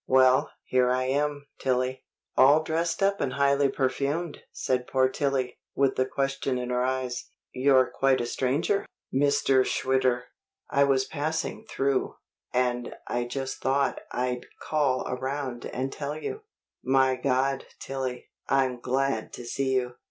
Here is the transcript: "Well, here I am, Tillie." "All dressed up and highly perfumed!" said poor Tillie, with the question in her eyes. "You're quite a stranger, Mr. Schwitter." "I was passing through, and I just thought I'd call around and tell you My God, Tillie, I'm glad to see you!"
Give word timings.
"Well, 0.07 0.49
here 0.65 0.89
I 0.89 1.03
am, 1.03 1.45
Tillie." 1.59 2.03
"All 2.35 2.63
dressed 2.63 3.03
up 3.03 3.21
and 3.21 3.33
highly 3.33 3.69
perfumed!" 3.69 4.39
said 4.51 4.87
poor 4.87 5.07
Tillie, 5.07 5.59
with 5.75 5.95
the 5.95 6.07
question 6.07 6.57
in 6.57 6.71
her 6.71 6.81
eyes. 6.83 7.29
"You're 7.53 7.85
quite 7.93 8.19
a 8.19 8.25
stranger, 8.25 8.87
Mr. 9.13 9.63
Schwitter." 9.63 10.23
"I 10.71 10.85
was 10.85 11.05
passing 11.05 11.67
through, 11.69 12.15
and 12.51 12.95
I 13.05 13.25
just 13.25 13.61
thought 13.61 13.99
I'd 14.11 14.47
call 14.59 15.05
around 15.07 15.67
and 15.67 15.93
tell 15.93 16.17
you 16.17 16.41
My 16.83 17.15
God, 17.15 17.65
Tillie, 17.79 18.31
I'm 18.49 18.79
glad 18.79 19.31
to 19.33 19.45
see 19.45 19.75
you!" 19.75 19.97